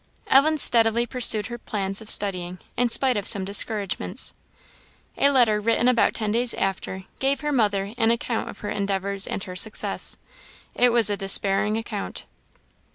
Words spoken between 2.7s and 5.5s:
in spite of some discouragements. A